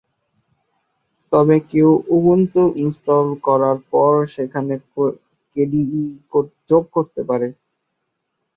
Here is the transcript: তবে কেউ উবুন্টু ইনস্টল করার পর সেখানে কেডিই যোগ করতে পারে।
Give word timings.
তবে 1.31 1.55
কেউ 1.71 1.89
উবুন্টু 2.15 2.63
ইনস্টল 2.83 3.27
করার 3.47 3.77
পর 3.91 4.13
সেখানে 4.35 4.73
কেডিই 5.55 6.03
যোগ 6.69 6.83
করতে 6.95 7.21
পারে। 7.29 7.47